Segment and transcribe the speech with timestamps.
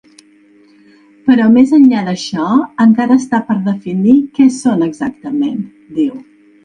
[1.27, 2.47] Però més enllà d’això,
[2.85, 5.61] encara està per definir què són exactament,
[6.01, 6.19] diu.